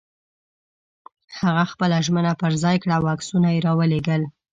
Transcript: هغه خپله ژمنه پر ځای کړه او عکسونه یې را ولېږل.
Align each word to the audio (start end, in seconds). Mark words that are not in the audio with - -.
هغه 1.39 1.63
خپله 1.71 1.97
ژمنه 2.05 2.33
پر 2.41 2.51
ځای 2.63 2.77
کړه 2.83 2.93
او 2.99 3.03
عکسونه 3.13 3.47
یې 3.55 3.59
را 3.65 3.73
ولېږل. 3.79 4.21